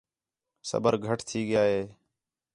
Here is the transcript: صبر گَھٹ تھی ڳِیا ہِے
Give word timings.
صبر 0.69 0.93
گَھٹ 1.05 1.19
تھی 1.27 1.39
ڳِیا 1.49 1.63
ہِے 1.71 1.81